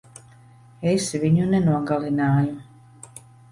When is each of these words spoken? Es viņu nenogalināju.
Es 0.91 1.09
viņu 1.25 1.45
nenogalināju. 1.51 2.59